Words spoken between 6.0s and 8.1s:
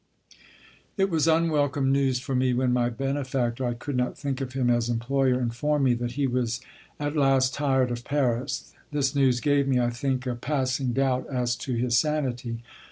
he was at last tired of